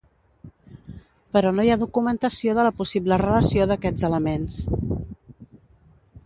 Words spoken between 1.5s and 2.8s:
no hi ha documentació de la